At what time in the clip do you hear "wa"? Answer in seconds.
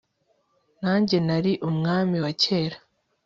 2.23-2.31